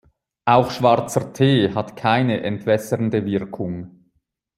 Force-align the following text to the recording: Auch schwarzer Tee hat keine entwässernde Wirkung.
Auch 0.45 0.71
schwarzer 0.71 1.31
Tee 1.31 1.75
hat 1.75 1.95
keine 1.95 2.41
entwässernde 2.41 3.23
Wirkung. 3.23 4.09